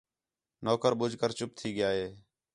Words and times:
نوکر 0.65 0.93
ٻُجھ 0.99 1.15
کر 1.21 1.31
چُپ 1.37 1.49
تھی 1.57 1.69
ڳِیا 1.75 1.89
ہے 1.97 2.07